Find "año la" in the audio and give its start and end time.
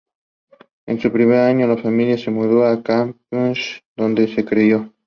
1.37-1.77